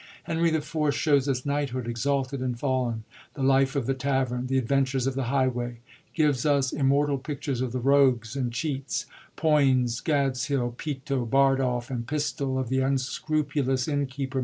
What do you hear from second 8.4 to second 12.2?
cheats, Poins, Gadshill, Peto, Bardolph and